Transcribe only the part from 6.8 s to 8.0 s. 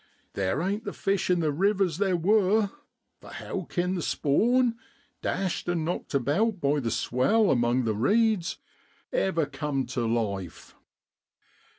swell among the